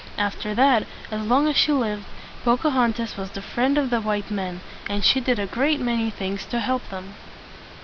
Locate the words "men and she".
4.31-5.19